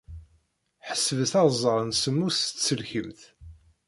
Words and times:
Ḥesbet 0.87 1.33
aẓar 1.41 1.79
n 1.83 1.91
semmus 2.01 2.37
s 2.45 2.47
tselkimt. 2.49 3.21